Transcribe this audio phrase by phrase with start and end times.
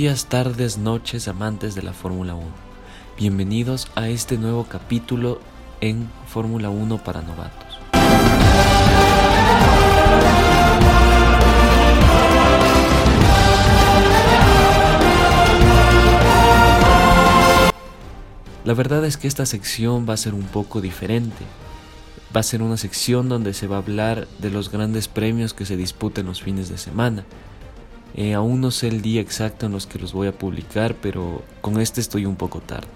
[0.00, 2.46] Días, tardes, noches, amantes de la Fórmula 1.
[3.18, 5.42] Bienvenidos a este nuevo capítulo
[5.82, 7.78] en Fórmula 1 para novatos.
[18.64, 21.44] La verdad es que esta sección va a ser un poco diferente.
[22.34, 25.66] Va a ser una sección donde se va a hablar de los grandes premios que
[25.66, 27.26] se disputan los fines de semana.
[28.14, 31.42] Eh, aún no sé el día exacto en los que los voy a publicar, pero
[31.60, 32.88] con este estoy un poco tarde.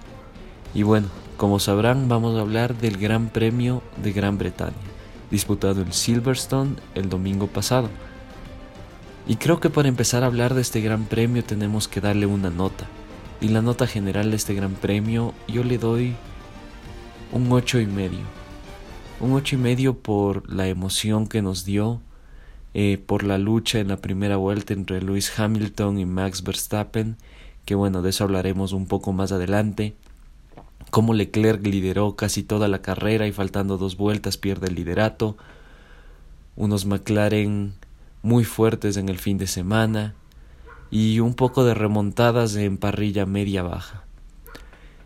[0.74, 4.74] Y bueno, como sabrán, vamos a hablar del Gran Premio de Gran Bretaña,
[5.30, 7.88] disputado en Silverstone el domingo pasado.
[9.26, 12.50] Y creo que para empezar a hablar de este Gran Premio tenemos que darle una
[12.50, 12.86] nota.
[13.40, 16.14] Y la nota general de este Gran Premio yo le doy
[17.32, 18.20] un 8 y medio.
[19.20, 22.00] Un 8 y medio por la emoción que nos dio,
[22.74, 27.16] eh, por la lucha en la primera vuelta entre Lewis Hamilton y Max Verstappen,
[27.64, 29.94] que bueno, de eso hablaremos un poco más adelante.
[30.90, 35.36] Cómo Leclerc lideró casi toda la carrera y faltando dos vueltas pierde el liderato.
[36.56, 37.74] Unos McLaren
[38.22, 40.14] muy fuertes en el fin de semana
[40.90, 44.04] y un poco de remontadas en parrilla media baja.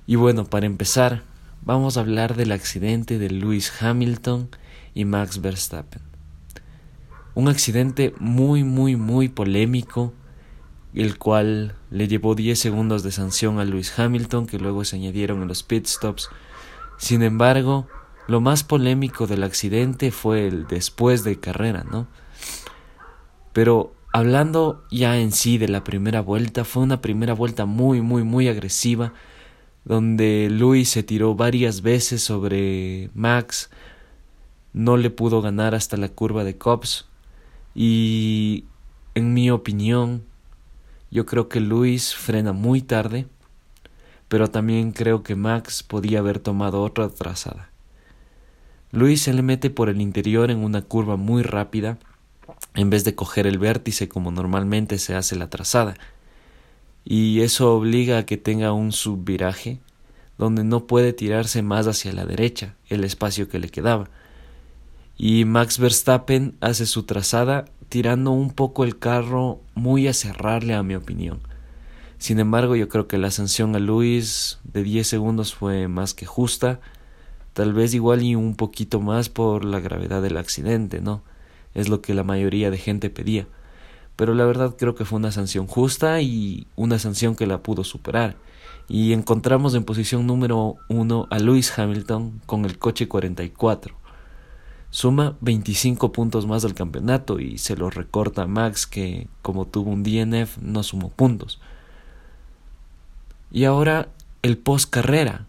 [0.07, 1.23] Y bueno, para empezar,
[1.63, 4.49] vamos a hablar del accidente de Lewis Hamilton
[4.95, 6.09] y Max Verstappen.
[7.39, 10.13] Un accidente muy, muy, muy polémico,
[10.93, 15.43] el cual le llevó 10 segundos de sanción a Lewis Hamilton, que luego se añadieron
[15.43, 16.31] en los pit stops.
[16.97, 17.87] Sin embargo,
[18.27, 22.09] lo más polémico del accidente fue el después de carrera, ¿no?
[23.53, 28.25] Pero Hablando ya en sí de la primera vuelta, fue una primera vuelta muy, muy,
[28.25, 29.13] muy agresiva,
[29.85, 33.71] donde Luis se tiró varias veces sobre Max,
[34.73, 37.08] no le pudo ganar hasta la curva de Cops
[37.81, 38.65] y
[39.15, 40.25] en mi opinión
[41.13, 43.29] yo creo que Luis frena muy tarde,
[44.27, 47.71] pero también creo que Max podía haber tomado otra trazada.
[48.91, 51.99] Luis se le mete por el interior en una curva muy rápida
[52.75, 55.95] en vez de coger el vértice como normalmente se hace la trazada.
[57.05, 59.79] Y eso obliga a que tenga un subviraje
[60.37, 64.11] donde no puede tirarse más hacia la derecha, el espacio que le quedaba.
[65.19, 70.83] Y Max Verstappen hace su trazada tirando un poco el carro muy a cerrarle a
[70.83, 71.41] mi opinión.
[72.19, 76.25] Sin embargo, yo creo que la sanción a Luis de 10 segundos fue más que
[76.25, 76.81] justa,
[77.53, 81.23] tal vez igual y un poquito más por la gravedad del accidente, ¿no?
[81.75, 83.47] es lo que la mayoría de gente pedía.
[84.17, 87.85] Pero la verdad creo que fue una sanción justa y una sanción que la pudo
[87.85, 88.37] superar.
[88.89, 93.95] Y encontramos en posición número uno a Lewis Hamilton con el coche 44.
[94.91, 99.91] Suma 25 puntos más del campeonato y se lo recorta a Max que como tuvo
[99.91, 101.61] un DNF no sumó puntos.
[103.51, 104.09] Y ahora
[104.43, 105.47] el post carrera.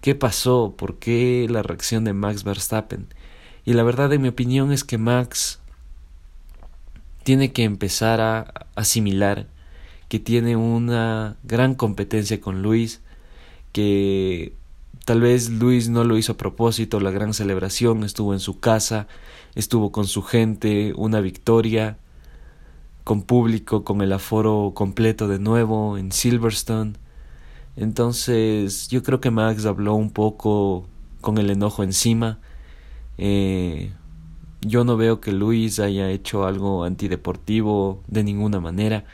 [0.00, 0.74] ¿Qué pasó?
[0.76, 3.06] ¿Por qué la reacción de Max Verstappen?
[3.64, 5.60] Y la verdad, en mi opinión, es que Max
[7.22, 9.46] tiene que empezar a asimilar
[10.08, 13.00] que tiene una gran competencia con Luis,
[13.72, 14.54] que
[15.04, 19.08] tal vez Luis no lo hizo a propósito, la gran celebración estuvo en su casa,
[19.54, 21.98] estuvo con su gente, una victoria
[23.04, 26.92] con público, con el aforo completo de nuevo en Silverstone.
[27.76, 30.86] Entonces yo creo que Max habló un poco
[31.20, 32.38] con el enojo encima.
[33.18, 33.92] Eh,
[34.60, 39.04] yo no veo que Luis haya hecho algo antideportivo de ninguna manera.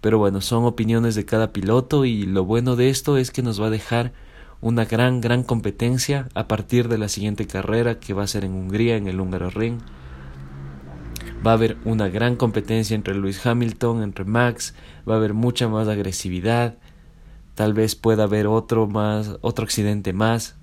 [0.00, 3.60] Pero bueno, son opiniones de cada piloto y lo bueno de esto es que nos
[3.60, 4.12] va a dejar
[4.60, 8.54] una gran, gran competencia a partir de la siguiente carrera que va a ser en
[8.54, 9.78] Hungría, en el Húngaro Ring.
[11.46, 14.74] Va a haber una gran competencia entre Luis Hamilton, entre Max,
[15.08, 16.76] va a haber mucha más agresividad,
[17.54, 20.56] tal vez pueda haber otro más, otro accidente más,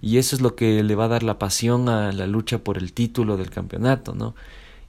[0.00, 2.78] y eso es lo que le va a dar la pasión a la lucha por
[2.78, 4.34] el título del campeonato, ¿no?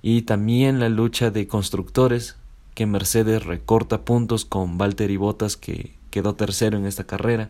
[0.01, 2.37] Y también la lucha de constructores,
[2.73, 7.49] que Mercedes recorta puntos con Valtteri Bottas que quedó tercero en esta carrera.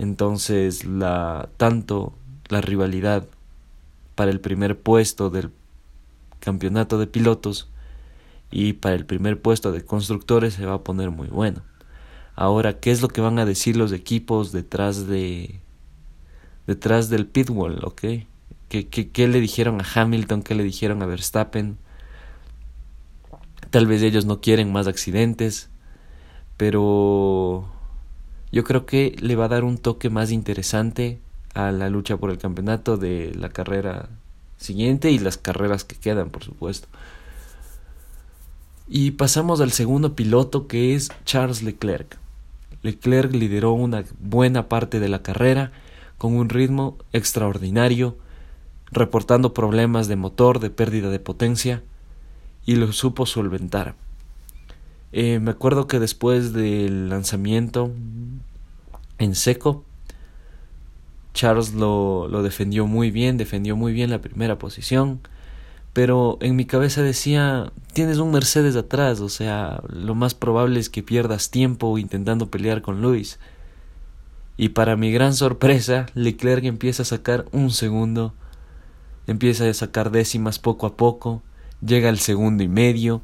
[0.00, 2.14] Entonces, la tanto
[2.48, 3.26] la rivalidad
[4.14, 5.50] para el primer puesto del
[6.40, 7.68] campeonato de pilotos
[8.50, 11.60] y para el primer puesto de constructores se va a poner muy bueno.
[12.34, 15.60] Ahora, ¿qué es lo que van a decir los equipos detrás de
[16.66, 18.00] detrás del pitwall, ¿ok?
[18.70, 20.42] ¿Qué, qué, le dijeron a Hamilton?
[20.42, 21.76] ¿Qué le dijeron a Verstappen?
[23.68, 25.68] Tal vez ellos no quieren más accidentes,
[26.56, 27.70] pero
[28.52, 31.20] yo creo que le va a dar un toque más interesante
[31.54, 34.08] a la lucha por el campeonato de la carrera
[34.56, 36.88] siguiente y las carreras que quedan, por supuesto.
[38.88, 42.18] Y pasamos al segundo piloto que es Charles Leclerc.
[42.82, 45.70] Leclerc lideró una buena parte de la carrera
[46.18, 48.16] con un ritmo extraordinario,
[48.90, 51.82] reportando problemas de motor, de pérdida de potencia,
[52.66, 53.94] y lo supo solventar.
[55.12, 57.90] Eh, me acuerdo que después del lanzamiento
[59.18, 59.84] en seco,
[61.34, 65.20] Charles lo, lo defendió muy bien, defendió muy bien la primera posición,
[65.92, 70.88] pero en mi cabeza decía, tienes un Mercedes atrás, o sea, lo más probable es
[70.88, 73.38] que pierdas tiempo intentando pelear con Luis.
[74.56, 78.34] Y para mi gran sorpresa, Leclerc empieza a sacar un segundo,
[79.26, 81.42] empieza a sacar décimas poco a poco,
[81.84, 83.22] llega al segundo y medio,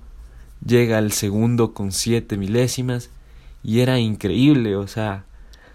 [0.64, 3.10] llega al segundo con siete milésimas,
[3.62, 5.24] y era increíble, o sea,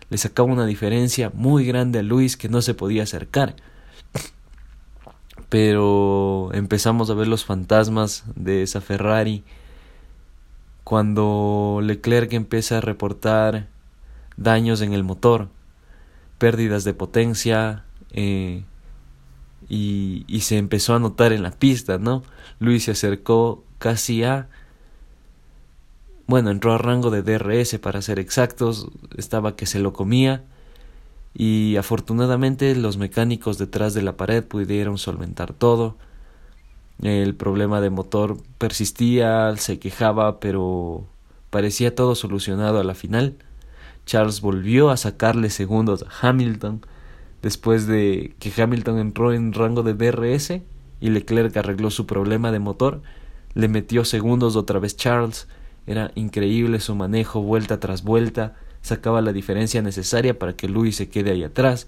[0.10, 3.56] le sacaba una diferencia muy grande a Luis que no se podía acercar
[5.52, 9.44] pero empezamos a ver los fantasmas de esa Ferrari
[10.86, 13.68] cuando Leclerc empieza a reportar
[14.38, 15.50] daños en el motor,
[16.38, 18.64] pérdidas de potencia eh,
[19.68, 22.24] y, y, se empezó a notar en la pista, ¿no?
[22.62, 24.48] Luis se acercó casi a...
[26.32, 28.88] Bueno, entró a rango de DRS para ser exactos,
[29.18, 30.46] estaba que se lo comía
[31.34, 35.98] y afortunadamente los mecánicos detrás de la pared pudieron solventar todo.
[37.02, 41.06] El problema de motor persistía, se quejaba, pero
[41.50, 43.36] parecía todo solucionado a la final.
[44.06, 46.80] Charles volvió a sacarle segundos a Hamilton
[47.42, 50.62] después de que Hamilton entró en rango de DRS
[51.02, 53.02] y Leclerc arregló su problema de motor.
[53.54, 55.50] Le metió segundos otra vez Charles.
[55.92, 61.10] Era increíble su manejo vuelta tras vuelta sacaba la diferencia necesaria para que Luis se
[61.10, 61.88] quede ahí atrás.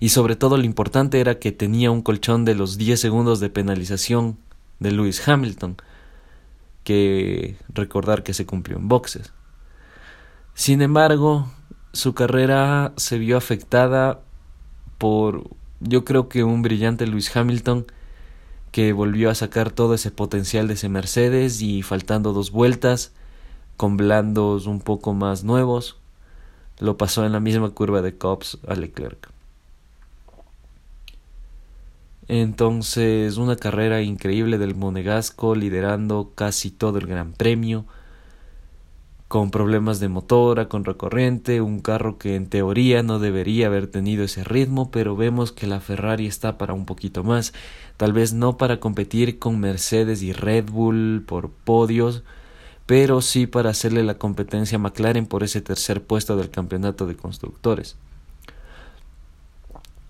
[0.00, 3.50] Y sobre todo lo importante era que tenía un colchón de los 10 segundos de
[3.50, 4.38] penalización
[4.80, 5.76] de Lewis Hamilton,
[6.84, 9.32] que recordar que se cumplió en boxes.
[10.54, 11.50] Sin embargo,
[11.92, 14.20] su carrera se vio afectada
[14.96, 15.50] por
[15.80, 17.86] yo creo que un brillante Lewis Hamilton
[18.72, 23.12] que volvió a sacar todo ese potencial de ese Mercedes y faltando dos vueltas
[23.76, 25.96] con blandos un poco más nuevos.
[26.78, 29.30] Lo pasó en la misma curva de Cops a Leclerc.
[32.28, 37.86] Entonces, una carrera increíble del Monegasco, liderando casi todo el Gran Premio,
[39.28, 44.24] con problemas de motora, con recorriente, un carro que en teoría no debería haber tenido
[44.24, 47.52] ese ritmo, pero vemos que la Ferrari está para un poquito más,
[47.98, 52.22] tal vez no para competir con Mercedes y Red Bull por podios,
[52.86, 57.16] pero sí para hacerle la competencia a McLaren por ese tercer puesto del campeonato de
[57.16, 57.96] constructores.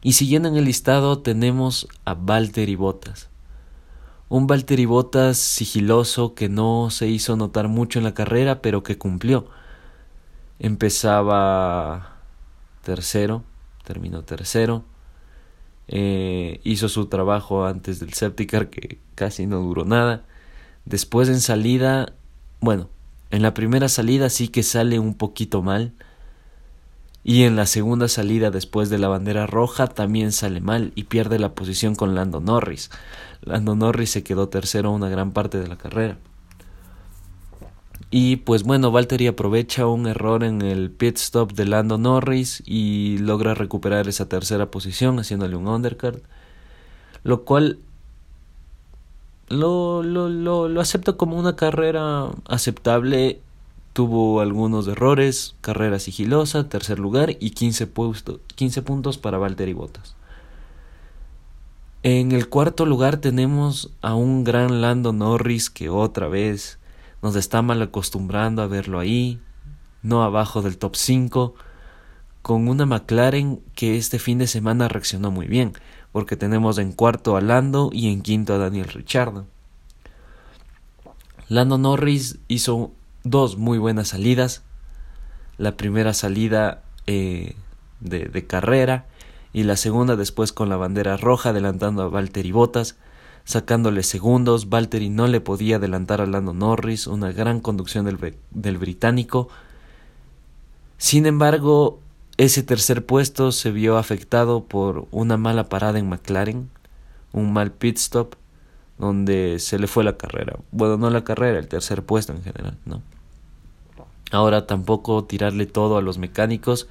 [0.00, 3.28] Y siguiendo en el listado tenemos a Valtteri Bottas.
[4.28, 8.98] Un Valtteri Bottas sigiloso que no se hizo notar mucho en la carrera, pero que
[8.98, 9.46] cumplió.
[10.58, 12.16] Empezaba
[12.82, 13.42] tercero,
[13.84, 14.84] terminó tercero.
[15.88, 20.24] Eh, hizo su trabajo antes del Septicar que casi no duró nada.
[20.84, 22.12] Después en salida
[22.60, 22.88] bueno,
[23.30, 25.92] en la primera salida sí que sale un poquito mal.
[27.28, 31.38] Y en la segunda salida después de la bandera roja también sale mal y pierde
[31.38, 32.90] la posición con Lando Norris.
[33.42, 36.16] Lando Norris se quedó tercero una gran parte de la carrera.
[38.10, 43.18] Y pues bueno, Valtteri aprovecha un error en el pit stop de Lando Norris y
[43.18, 46.22] logra recuperar esa tercera posición haciéndole un undercut.
[47.24, 47.78] Lo cual
[49.48, 53.42] lo, lo, lo, lo acepto como una carrera aceptable.
[53.98, 57.90] Tuvo algunos errores, carrera sigilosa, tercer lugar y 15,
[58.54, 60.14] 15 puntos para Valtteri Bottas.
[62.04, 66.78] En el cuarto lugar tenemos a un gran Lando Norris que otra vez
[67.22, 69.40] nos está mal acostumbrando a verlo ahí,
[70.04, 71.54] no abajo del top 5,
[72.42, 75.72] con una McLaren que este fin de semana reaccionó muy bien
[76.12, 79.46] porque tenemos en cuarto a Lando y en quinto a Daniel Richardo.
[81.48, 82.92] Lando Norris hizo
[83.30, 84.62] dos muy buenas salidas.
[85.56, 87.56] La primera salida eh,
[88.00, 89.06] de, carrera
[89.52, 92.96] y la segunda después con la bandera roja adelantando a Valtteri Bottas,
[93.44, 94.68] sacándole segundos.
[94.68, 99.48] Valtteri no le podía adelantar a Lando Norris, una gran conducción del, del británico.
[100.96, 102.00] Sin embargo,
[102.36, 106.70] ese tercer puesto se vio afectado por una mala parada en McLaren,
[107.32, 108.34] un mal pit stop,
[108.98, 110.56] donde se le fue la carrera.
[110.70, 113.02] Bueno, no la carrera, el tercer puesto en general, ¿no?
[114.30, 116.88] Ahora tampoco tirarle todo a los mecánicos,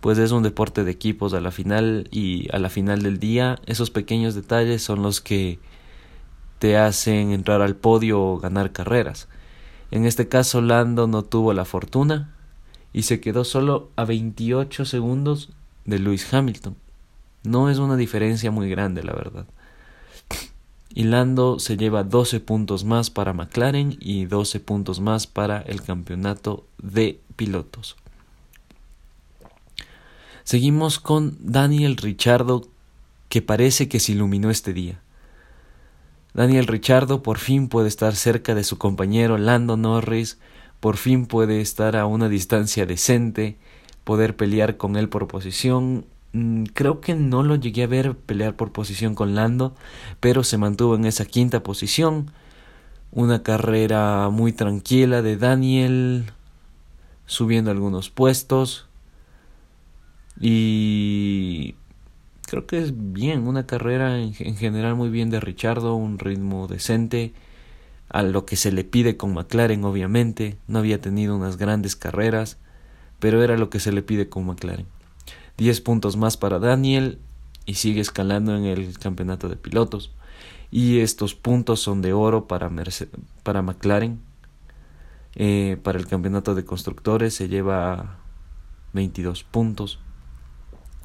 [0.00, 3.58] pues es un deporte de equipos a la final y a la final del día
[3.66, 5.58] esos pequeños detalles son los que
[6.58, 9.28] te hacen entrar al podio o ganar carreras.
[9.90, 12.34] En este caso Lando no tuvo la fortuna
[12.92, 15.50] y se quedó solo a 28 segundos
[15.84, 16.76] de Lewis Hamilton.
[17.44, 19.46] No es una diferencia muy grande, la verdad.
[20.96, 25.82] Y Lando se lleva 12 puntos más para McLaren y 12 puntos más para el
[25.82, 27.96] campeonato de pilotos.
[30.42, 32.66] Seguimos con Daniel Richardo,
[33.28, 35.02] que parece que se iluminó este día.
[36.32, 40.38] Daniel Richardo por fin puede estar cerca de su compañero Lando Norris,
[40.80, 43.58] por fin puede estar a una distancia decente,
[44.04, 46.06] poder pelear con él por posición.
[46.36, 49.74] Mm, creo que no lo llegué a ver pelear por posición con Lando,
[50.20, 52.30] pero se mantuvo en esa quinta posición.
[53.12, 56.26] Una carrera muy tranquila de Daniel,
[57.26, 58.86] subiendo algunos puestos.
[60.40, 61.76] Y
[62.46, 67.32] creo que es bien, una carrera en, general muy bien de Richardo, un ritmo decente,
[68.10, 72.58] a lo que se le pide con McLaren obviamente, no había tenido unas grandes carreras,
[73.20, 74.95] pero era lo que se le pide con McLaren.
[75.58, 77.18] 10 puntos más para Daniel
[77.64, 80.12] y sigue escalando en el campeonato de pilotos.
[80.70, 82.70] Y estos puntos son de oro para,
[83.42, 84.20] para McLaren.
[85.34, 88.16] Eh, para el campeonato de constructores se lleva
[88.94, 89.98] 22 puntos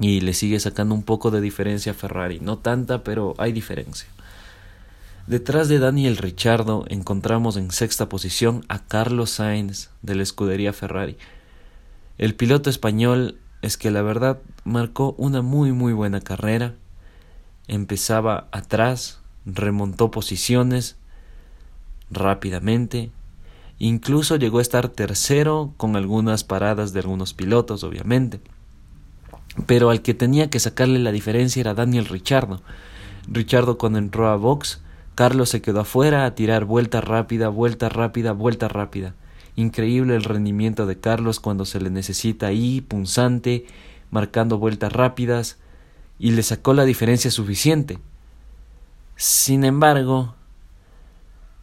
[0.00, 2.40] y le sigue sacando un poco de diferencia a Ferrari.
[2.40, 4.08] No tanta, pero hay diferencia.
[5.26, 11.16] Detrás de Daniel Ricciardo encontramos en sexta posición a Carlos Sainz de la escudería Ferrari.
[12.18, 16.74] El piloto español es que la verdad marcó una muy muy buena carrera.
[17.68, 20.96] Empezaba atrás, remontó posiciones
[22.10, 23.10] rápidamente,
[23.78, 28.40] incluso llegó a estar tercero con algunas paradas de algunos pilotos, obviamente
[29.66, 32.62] pero al que tenía que sacarle la diferencia era Daniel Richardo.
[33.28, 34.80] Richardo cuando entró a box,
[35.14, 39.14] Carlos se quedó afuera a tirar vuelta rápida, vuelta rápida, vuelta rápida.
[39.56, 43.66] Increíble el rendimiento de Carlos cuando se le necesita ahí, punzante,
[44.10, 45.58] marcando vueltas rápidas,
[46.18, 47.98] y le sacó la diferencia suficiente.
[49.16, 50.34] Sin embargo,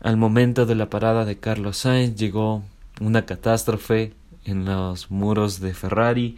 [0.02, 2.64] al momento de la parada de Carlos Sainz llegó
[3.02, 4.14] una catástrofe
[4.46, 6.38] en los muros de Ferrari,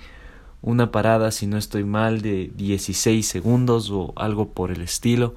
[0.61, 5.35] una parada, si no estoy mal, de 16 segundos o algo por el estilo.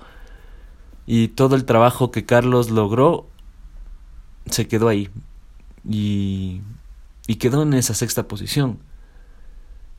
[1.07, 3.27] Y todo el trabajo que Carlos logró
[4.47, 5.09] se quedó ahí.
[5.89, 6.63] Y,
[7.27, 8.79] y quedó en esa sexta posición.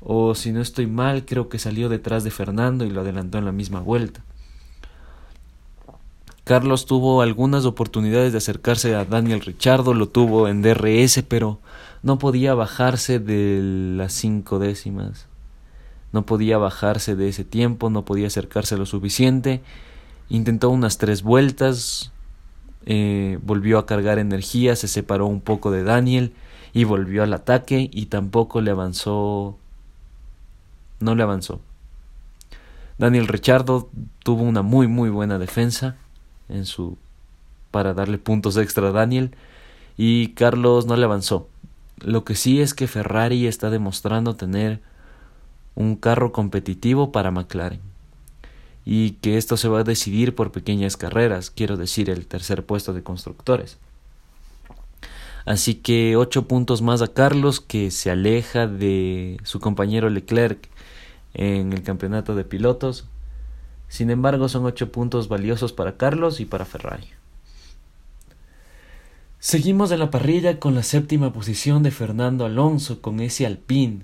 [0.01, 3.45] O si no estoy mal, creo que salió detrás de Fernando y lo adelantó en
[3.45, 4.23] la misma vuelta.
[6.45, 11.59] Carlos tuvo algunas oportunidades de acercarse a Daniel Richardo, lo tuvo en DRS, pero
[12.03, 13.61] no podía bajarse de
[13.97, 15.25] las cinco décimas.
[16.13, 19.63] No podía bajarse de ese tiempo, no podía acercarse lo suficiente.
[20.29, 22.11] Intentó unas tres vueltas,
[22.85, 26.33] eh, volvió a cargar energía, se separó un poco de Daniel
[26.73, 29.57] y volvió al ataque y tampoco le avanzó.
[30.99, 31.61] No le avanzó.
[32.97, 33.89] Daniel Richardo
[34.23, 35.97] tuvo una muy muy buena defensa
[36.47, 36.97] en su
[37.71, 39.35] para darle puntos extra a Daniel
[39.97, 41.49] y Carlos no le avanzó.
[41.99, 44.81] Lo que sí es que Ferrari está demostrando tener
[45.75, 47.94] un carro competitivo para McLaren
[48.85, 52.93] y que esto se va a decidir por pequeñas carreras, quiero decir el tercer puesto
[52.93, 53.77] de constructores.
[55.45, 60.69] Así que ocho puntos más a Carlos que se aleja de su compañero Leclerc
[61.33, 63.05] en el campeonato de pilotos.
[63.87, 67.07] Sin embargo, son ocho puntos valiosos para Carlos y para Ferrari.
[69.39, 74.01] Seguimos en la parrilla con la séptima posición de Fernando Alonso con ese Alpine.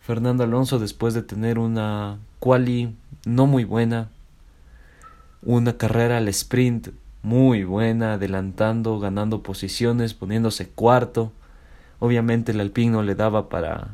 [0.00, 4.10] Fernando Alonso después de tener una quali no muy buena,
[5.46, 6.88] una carrera al sprint
[7.22, 11.32] muy buena, adelantando, ganando posiciones, poniéndose cuarto.
[12.00, 13.90] Obviamente el Alpine no le daba para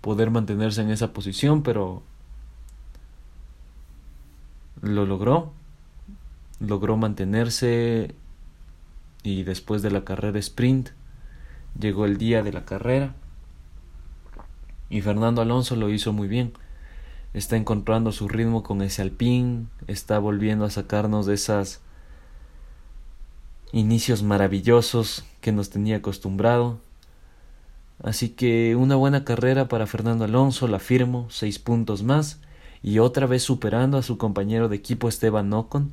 [0.00, 2.02] poder mantenerse en esa posición, pero
[4.80, 5.52] lo logró.
[6.60, 8.14] Logró mantenerse
[9.24, 10.90] y después de la carrera sprint
[11.78, 13.14] llegó el día de la carrera
[14.88, 16.52] y Fernando Alonso lo hizo muy bien.
[17.34, 21.80] Está encontrando su ritmo con ese alpín, está volviendo a sacarnos de esos
[23.72, 26.78] inicios maravillosos que nos tenía acostumbrado.
[28.02, 32.38] Así que una buena carrera para Fernando Alonso, la firmo, seis puntos más,
[32.82, 35.92] y otra vez superando a su compañero de equipo Esteban Ocon,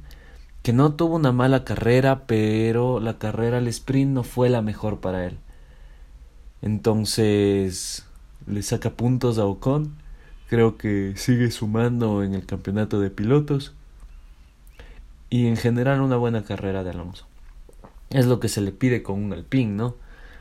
[0.62, 5.00] que no tuvo una mala carrera, pero la carrera al sprint no fue la mejor
[5.00, 5.40] para él.
[6.62, 8.06] Entonces
[8.46, 10.01] le saca puntos a Ocon,
[10.52, 13.74] creo que sigue sumando en el campeonato de pilotos.
[15.30, 17.26] y en general una buena carrera de Alonso.
[18.10, 19.96] Es lo que se le pide con un Alpine, ¿no?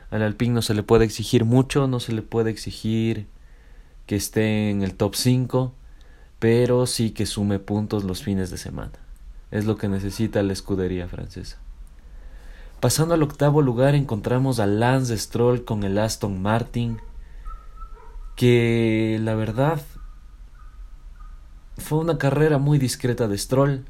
[0.09, 3.25] Al Alpine no se le puede exigir mucho, no se le puede exigir
[4.05, 5.73] que esté en el top 5,
[6.39, 8.99] pero sí que sume puntos los fines de semana.
[9.49, 11.57] Es lo que necesita la escudería francesa.
[12.81, 16.97] Pasando al octavo lugar encontramos a Lance Stroll con el Aston Martin,
[18.35, 19.81] que la verdad
[21.77, 23.85] fue una carrera muy discreta de Stroll,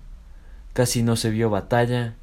[0.74, 2.16] casi no se vio batalla,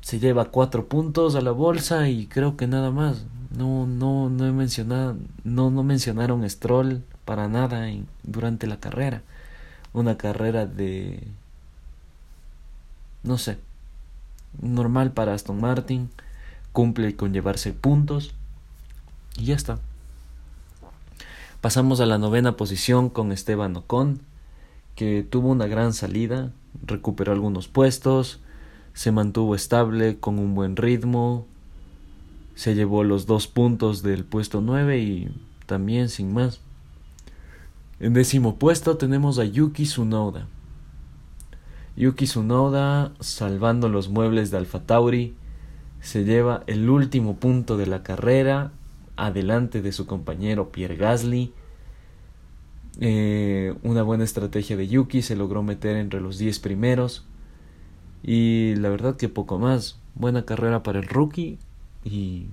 [0.00, 3.24] se lleva cuatro puntos a la bolsa y creo que nada más.
[3.56, 7.88] No, no, no he mencionado, no, no mencionaron Stroll para nada
[8.22, 9.22] durante la carrera.
[9.92, 11.26] Una carrera de,
[13.24, 13.58] no sé,
[14.62, 16.10] normal para Aston Martin,
[16.72, 18.34] cumple con llevarse puntos
[19.36, 19.78] y ya está.
[21.60, 24.22] Pasamos a la novena posición con Esteban Ocon,
[24.94, 26.52] que tuvo una gran salida,
[26.86, 28.40] recuperó algunos puestos,
[28.94, 31.46] se mantuvo estable con un buen ritmo,
[32.54, 35.34] se llevó los dos puntos del puesto 9 y
[35.66, 36.60] también sin más.
[37.98, 40.46] En décimo puesto tenemos a Yuki Tsunoda.
[41.94, 45.34] Yuki Tsunoda, salvando los muebles de Alfa Tauri,
[46.00, 48.72] se lleva el último punto de la carrera,
[49.26, 51.52] adelante de su compañero Pierre Gasly.
[53.00, 57.26] Eh, una buena estrategia de Yuki, se logró meter entre los 10 primeros.
[58.22, 59.98] Y la verdad que poco más.
[60.14, 61.58] Buena carrera para el rookie
[62.04, 62.48] y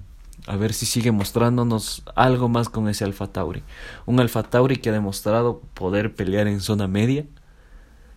[0.46, 3.64] a ver si sigue mostrándonos algo más con ese Alfa Tauri.
[4.06, 7.26] Un Alfa Tauri que ha demostrado poder pelear en zona media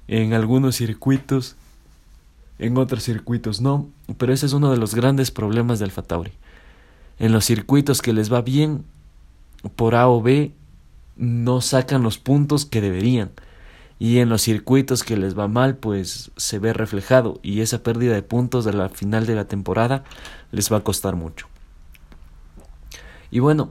[0.06, 1.56] en algunos circuitos,
[2.58, 3.88] en otros circuitos no,
[4.18, 6.32] pero ese es uno de los grandes problemas de Alfa Tauri.
[7.20, 8.84] En los circuitos que les va bien
[9.76, 10.54] por A o B
[11.16, 13.30] no sacan los puntos que deberían.
[13.98, 17.38] Y en los circuitos que les va mal pues se ve reflejado.
[17.42, 20.02] Y esa pérdida de puntos de la final de la temporada
[20.50, 21.46] les va a costar mucho.
[23.30, 23.68] Y bueno,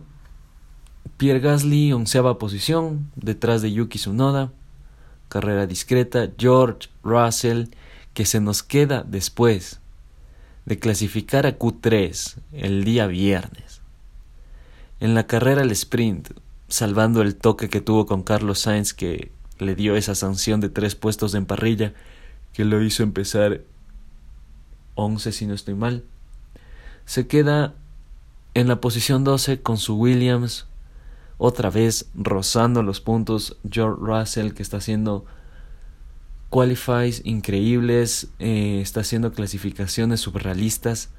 [1.17, 4.51] Pierre Gasly onceava posición detrás de Yuki Tsunoda,
[5.27, 7.69] carrera discreta, George Russell
[8.13, 9.81] que se nos queda después
[10.69, 13.81] de clasificar a Q3 el día viernes.
[14.99, 16.29] En la carrera al sprint,
[16.67, 20.93] salvando el toque que tuvo con Carlos Sainz que le dio esa sanción de tres
[20.93, 21.95] puestos en parrilla
[22.53, 23.61] que lo hizo empezar
[24.93, 26.03] 11 si no estoy mal.
[27.05, 27.73] Se queda
[28.53, 30.67] en la posición 12 con su Williams,
[31.39, 35.25] otra vez rozando los puntos George Russell que está haciendo
[36.49, 41.09] qualifies increíbles, eh, está haciendo clasificaciones surrealistas.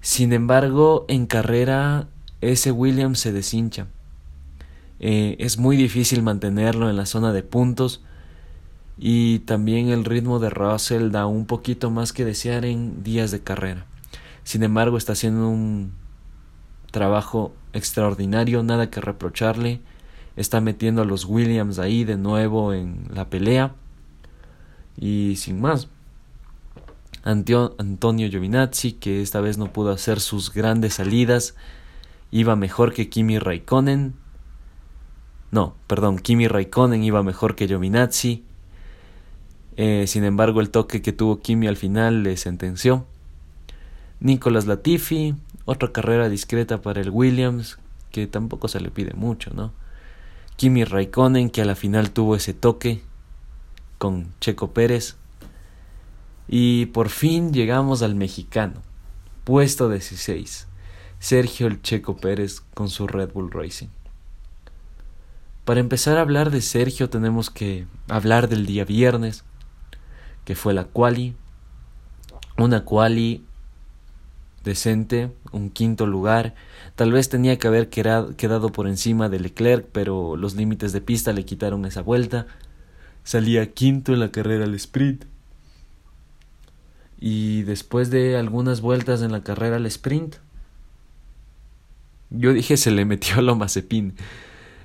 [0.00, 2.08] Sin embargo, en carrera
[2.40, 3.88] ese Williams se deshincha.
[5.00, 8.02] Eh, es muy difícil mantenerlo en la zona de puntos
[8.96, 13.40] y también el ritmo de Russell da un poquito más que desear en días de
[13.40, 13.86] carrera.
[14.42, 15.92] Sin embargo, está haciendo un
[16.90, 19.80] trabajo extraordinario, nada que reprocharle.
[20.36, 23.74] Está metiendo a los Williams ahí de nuevo en la pelea.
[24.98, 25.88] Y sin más.
[27.22, 31.54] Antonio Giovinazzi, que esta vez no pudo hacer sus grandes salidas,
[32.30, 34.14] iba mejor que Kimi Raikkonen,
[35.50, 38.44] no, perdón, Kimi Raikkonen iba mejor que Giovinazzi.
[39.76, 43.06] Eh, sin embargo, el toque que tuvo Kimi al final le sentenció.
[44.20, 45.34] Nicolas Latifi,
[45.64, 47.78] otra carrera discreta para el Williams,
[48.10, 49.72] que tampoco se le pide mucho, ¿no?
[50.56, 53.02] Kimi Raikkonen, que a la final tuvo ese toque
[53.98, 55.16] con Checo Pérez.
[56.48, 58.80] Y por fin llegamos al mexicano,
[59.44, 60.66] puesto 16,
[61.18, 63.88] Sergio el Checo Pérez con su Red Bull Racing.
[65.64, 69.44] Para empezar a hablar de Sergio tenemos que hablar del día viernes,
[70.46, 71.36] que fue la quali,
[72.56, 73.44] una quali
[74.64, 76.54] decente, un quinto lugar,
[76.94, 81.32] tal vez tenía que haber quedado por encima de Leclerc, pero los límites de pista
[81.34, 82.46] le quitaron esa vuelta,
[83.28, 85.26] salía quinto en la carrera al sprint,
[87.20, 90.36] y después de algunas vueltas en la carrera al sprint,
[92.30, 94.14] yo dije se le metió a lo Mazepin.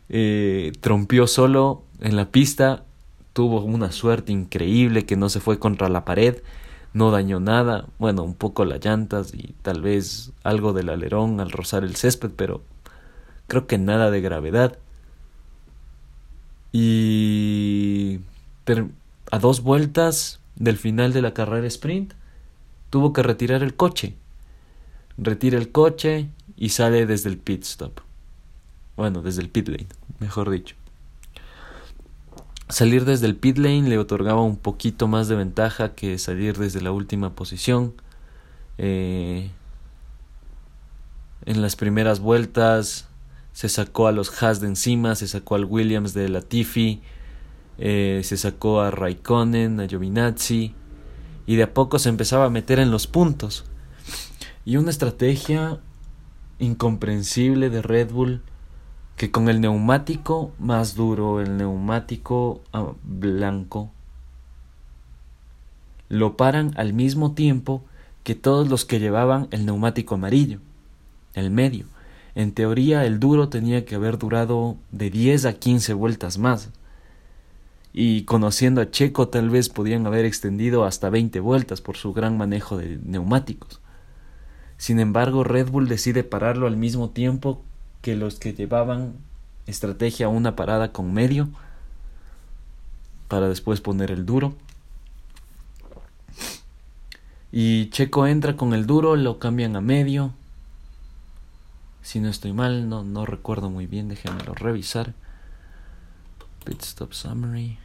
[0.09, 2.83] Eh, trompió solo en la pista,
[3.31, 6.43] tuvo una suerte increíble que no se fue contra la pared,
[6.93, 11.49] no dañó nada, bueno, un poco las llantas y tal vez algo del alerón al
[11.49, 12.61] rozar el césped, pero
[13.47, 14.79] creo que nada de gravedad.
[16.73, 18.19] Y
[19.31, 22.13] a dos vueltas del final de la carrera sprint,
[22.89, 24.15] tuvo que retirar el coche.
[25.17, 28.01] Retira el coche y sale desde el pit stop.
[28.95, 29.87] Bueno, desde el pit lane,
[30.19, 30.75] mejor dicho.
[32.69, 36.81] Salir desde el pit lane le otorgaba un poquito más de ventaja que salir desde
[36.81, 37.93] la última posición.
[38.77, 39.49] Eh,
[41.45, 43.07] en las primeras vueltas
[43.51, 47.01] se sacó a los Haas de encima, se sacó al Williams de Latifi,
[47.77, 50.73] eh, se sacó a Raikkonen, a Giovinazzi
[51.45, 53.65] y de a poco se empezaba a meter en los puntos.
[54.65, 55.79] Y una estrategia
[56.59, 58.41] incomprensible de Red Bull
[59.17, 63.91] que con el neumático más duro, el neumático ah, blanco,
[66.09, 67.83] lo paran al mismo tiempo
[68.23, 70.59] que todos los que llevaban el neumático amarillo,
[71.33, 71.85] el medio.
[72.35, 76.69] En teoría el duro tenía que haber durado de 10 a 15 vueltas más.
[77.93, 82.37] Y conociendo a Checo tal vez podían haber extendido hasta 20 vueltas por su gran
[82.37, 83.79] manejo de neumáticos.
[84.77, 87.61] Sin embargo, Red Bull decide pararlo al mismo tiempo
[88.01, 89.13] que los que llevaban
[89.67, 91.49] estrategia una parada con medio
[93.27, 94.55] para después poner el duro.
[97.51, 100.33] Y Checo entra con el duro, lo cambian a medio.
[102.01, 105.13] Si no estoy mal, no, no recuerdo muy bien, déjenmelo revisar.
[106.65, 107.77] Pit Stop Summary.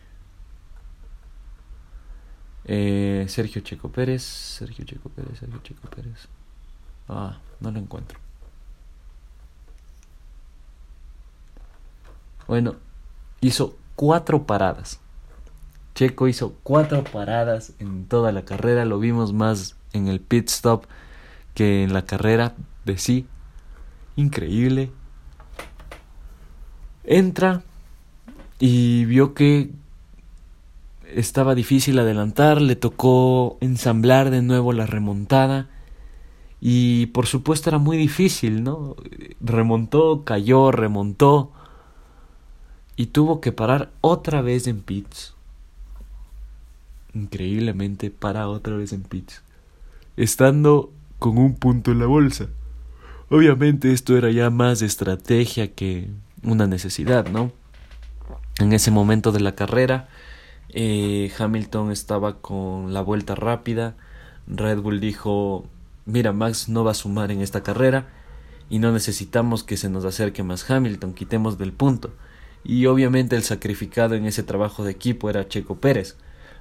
[2.70, 6.28] Eh, Sergio Checo Pérez, Sergio Checo Pérez, Sergio Checo Pérez.
[7.08, 8.18] Ah, no lo encuentro.
[12.46, 12.76] Bueno,
[13.40, 15.00] hizo cuatro paradas.
[15.94, 18.84] Checo hizo cuatro paradas en toda la carrera.
[18.84, 20.84] Lo vimos más en el pit stop
[21.54, 22.54] que en la carrera
[22.84, 23.26] de sí.
[24.16, 24.92] Increíble.
[27.04, 27.62] Entra
[28.58, 29.70] y vio que
[31.14, 32.60] estaba difícil adelantar.
[32.60, 35.68] Le tocó ensamblar de nuevo la remontada.
[36.60, 38.96] Y por supuesto era muy difícil, ¿no?
[39.40, 41.52] Remontó, cayó, remontó
[42.98, 45.34] y tuvo que parar otra vez en pits.
[47.14, 49.40] Increíblemente para otra vez en pits.
[50.16, 50.90] Estando
[51.20, 52.48] con un punto en la bolsa.
[53.30, 56.10] Obviamente esto era ya más estrategia que
[56.42, 57.52] una necesidad, ¿no?
[58.58, 60.08] En ese momento de la carrera,
[60.70, 63.96] eh, Hamilton estaba con la vuelta rápida.
[64.46, 65.66] Red Bull dijo,
[66.06, 68.08] mira, Max no va a sumar en esta carrera
[68.70, 72.10] y no necesitamos que se nos acerque más Hamilton, quitemos del punto
[72.64, 76.16] y obviamente el sacrificado en ese trabajo de equipo era Checo Pérez.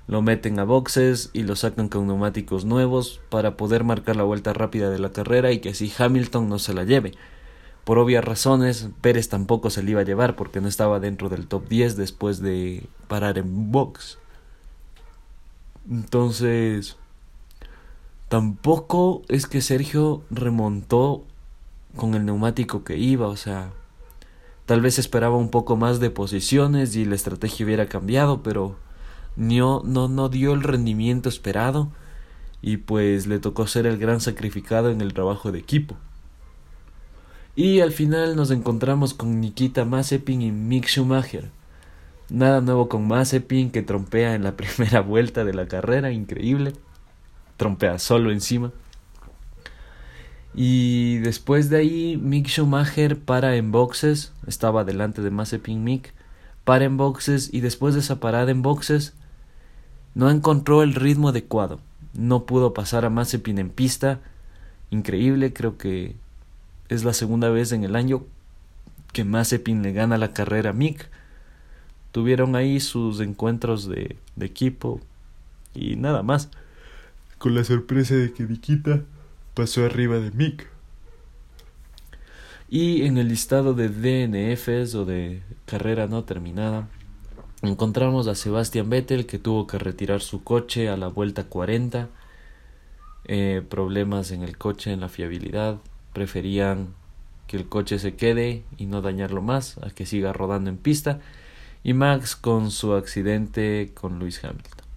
[0.08, 4.54] Lo meten a boxes y lo sacan con neumáticos nuevos para poder marcar la vuelta
[4.54, 7.12] rápida de la carrera y que así Hamilton no se la lleve.
[7.88, 11.48] Por obvias razones, Pérez tampoco se la iba a llevar porque no estaba dentro del
[11.48, 14.18] top 10 después de parar en box.
[15.90, 16.98] Entonces,
[18.28, 21.24] tampoco es que Sergio remontó
[21.96, 23.72] con el neumático que iba, o sea,
[24.68, 28.76] Tal vez esperaba un poco más de posiciones y la estrategia hubiera cambiado, pero
[29.38, 31.90] no, no, no dio el rendimiento esperado
[32.62, 35.96] y pues le tocó ser el gran sacrificado en el trabajo de equipo.
[37.58, 41.50] Y al final nos encontramos con Nikita Mazepin y Mick Schumacher.
[42.30, 46.74] Nada nuevo con Mazepin que trompea en la primera vuelta de la carrera, increíble.
[47.58, 48.72] Trompea solo encima.
[50.54, 56.14] Y después de ahí, Mick Schumacher para en boxes, estaba delante de Mazepin Mick,
[56.64, 59.16] para en boxes y después de esa parada en boxes,
[60.14, 61.80] no encontró el ritmo adecuado.
[62.14, 64.20] No pudo pasar a Mazepin en pista.
[64.92, 66.18] Increíble, creo que
[66.90, 68.26] es la segunda vez en el año
[69.14, 71.10] que Mazepin le gana la carrera a Mick.
[72.12, 75.02] Tuvieron ahí sus encuentros de, de equipo
[75.74, 76.50] y nada más.
[77.38, 79.04] Con la sorpresa de que Nikita
[79.54, 80.68] pasó arriba de Mick.
[82.70, 86.90] Y en el listado de DNFs o de carrera no terminada,
[87.62, 92.10] encontramos a Sebastian Vettel que tuvo que retirar su coche a la vuelta 40.
[93.30, 95.80] Eh, problemas en el coche, en la fiabilidad.
[96.18, 96.96] Preferían
[97.46, 101.20] que el coche se quede y no dañarlo más, a que siga rodando en pista.
[101.84, 104.88] Y Max con su accidente con Lewis Hamilton.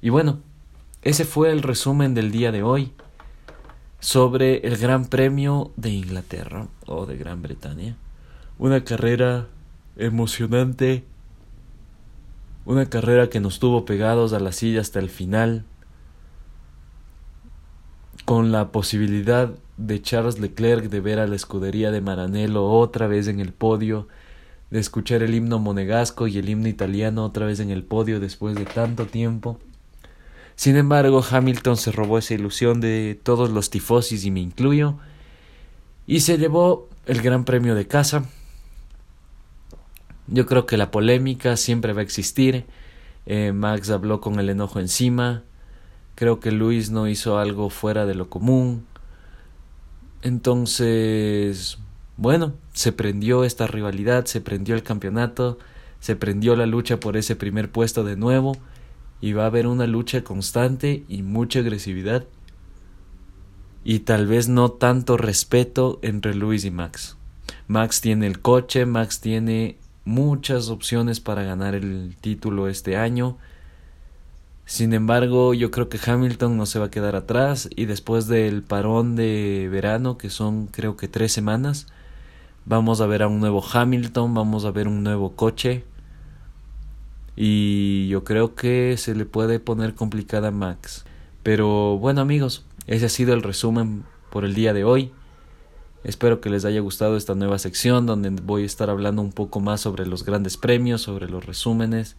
[0.00, 0.40] Y bueno,
[1.02, 2.94] ese fue el resumen del día de hoy
[4.00, 7.94] sobre el Gran Premio de Inglaterra o de Gran Bretaña.
[8.56, 9.48] Una carrera
[9.98, 11.04] emocionante,
[12.64, 15.66] una carrera que nos tuvo pegados a la silla hasta el final,
[18.24, 23.28] con la posibilidad de Charles Leclerc de ver a la escudería de Maranello otra vez
[23.28, 24.08] en el podio,
[24.70, 28.54] de escuchar el himno monegasco y el himno italiano otra vez en el podio después
[28.54, 29.58] de tanto tiempo.
[30.56, 34.96] Sin embargo, Hamilton se robó esa ilusión de todos los tifosis y me incluyo,
[36.06, 38.24] y se llevó el Gran Premio de casa.
[40.26, 42.64] Yo creo que la polémica siempre va a existir.
[43.26, 45.42] Eh, Max habló con el enojo encima.
[46.14, 48.86] Creo que Luis no hizo algo fuera de lo común.
[50.24, 51.78] Entonces,
[52.16, 55.58] bueno, se prendió esta rivalidad, se prendió el campeonato,
[56.00, 58.56] se prendió la lucha por ese primer puesto de nuevo
[59.20, 62.24] y va a haber una lucha constante y mucha agresividad
[63.84, 67.16] y tal vez no tanto respeto entre Luis y Max.
[67.68, 73.36] Max tiene el coche, Max tiene muchas opciones para ganar el título este año.
[74.66, 78.62] Sin embargo, yo creo que Hamilton no se va a quedar atrás y después del
[78.62, 81.86] parón de verano, que son creo que tres semanas,
[82.64, 85.84] vamos a ver a un nuevo Hamilton, vamos a ver un nuevo coche
[87.36, 91.04] y yo creo que se le puede poner complicada a Max.
[91.42, 95.12] Pero bueno amigos, ese ha sido el resumen por el día de hoy.
[96.04, 99.60] Espero que les haya gustado esta nueva sección donde voy a estar hablando un poco
[99.60, 102.16] más sobre los grandes premios, sobre los resúmenes,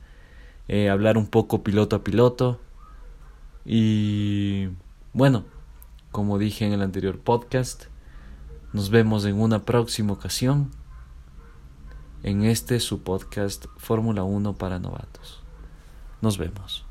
[0.67, 2.59] eh, hablar un poco piloto a piloto.
[3.65, 4.69] Y
[5.13, 5.45] bueno,
[6.11, 7.85] como dije en el anterior podcast,
[8.73, 10.71] nos vemos en una próxima ocasión
[12.23, 15.43] en este su podcast Fórmula 1 para novatos.
[16.21, 16.85] Nos vemos.